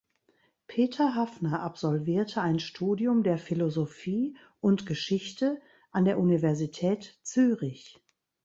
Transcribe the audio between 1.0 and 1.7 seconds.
Haffner